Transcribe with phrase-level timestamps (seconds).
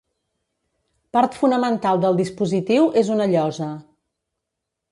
[1.17, 3.69] Part fonamental del dispositiu és una llosa.